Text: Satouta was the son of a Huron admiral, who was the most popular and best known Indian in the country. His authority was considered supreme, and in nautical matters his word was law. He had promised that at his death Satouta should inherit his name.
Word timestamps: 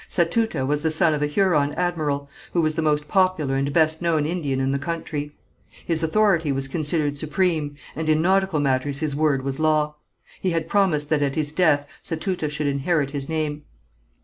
Satouta 0.09 0.65
was 0.65 0.81
the 0.81 0.89
son 0.89 1.13
of 1.13 1.21
a 1.21 1.27
Huron 1.27 1.73
admiral, 1.75 2.27
who 2.53 2.61
was 2.63 2.73
the 2.73 2.81
most 2.81 3.07
popular 3.07 3.53
and 3.55 3.71
best 3.71 4.01
known 4.01 4.25
Indian 4.25 4.59
in 4.59 4.71
the 4.71 4.79
country. 4.79 5.31
His 5.85 6.01
authority 6.01 6.51
was 6.51 6.67
considered 6.67 7.19
supreme, 7.19 7.75
and 7.95 8.09
in 8.09 8.19
nautical 8.19 8.59
matters 8.59 8.97
his 9.01 9.15
word 9.15 9.43
was 9.43 9.59
law. 9.59 9.97
He 10.41 10.49
had 10.49 10.67
promised 10.67 11.09
that 11.09 11.21
at 11.21 11.35
his 11.35 11.53
death 11.53 11.87
Satouta 12.01 12.49
should 12.49 12.65
inherit 12.65 13.11
his 13.11 13.29
name. 13.29 13.61